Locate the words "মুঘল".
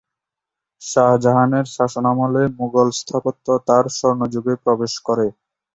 2.57-2.87